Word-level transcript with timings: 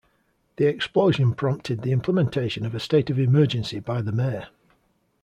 The 0.55 0.65
explosion 0.65 1.35
prompted 1.35 1.83
the 1.83 1.91
implementation 1.91 2.65
of 2.65 2.73
a 2.73 2.79
state 2.79 3.11
of 3.11 3.19
emergency 3.19 3.79
by 3.79 4.01
the 4.01 4.11
mayor. 4.11 4.47